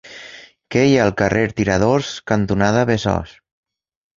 [0.75, 3.37] Què hi ha al carrer Tiradors cantonada Besòs?